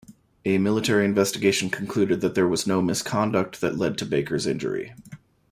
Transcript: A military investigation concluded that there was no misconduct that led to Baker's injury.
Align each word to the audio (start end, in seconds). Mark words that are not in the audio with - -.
A 0.45 0.57
military 0.57 1.05
investigation 1.05 1.69
concluded 1.69 2.21
that 2.21 2.33
there 2.33 2.47
was 2.47 2.65
no 2.65 2.81
misconduct 2.81 3.61
that 3.61 3.77
led 3.77 3.99
to 3.99 4.05
Baker's 4.07 4.47
injury. 4.47 4.95